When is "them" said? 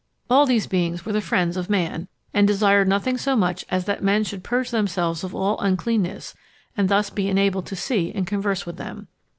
8.77-9.09